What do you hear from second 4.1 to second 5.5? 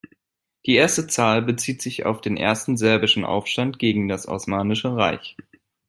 Osmanische Reich.